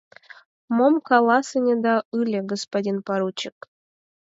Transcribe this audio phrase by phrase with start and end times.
[0.75, 3.57] —Мом каласынеда ыле, господин поручик?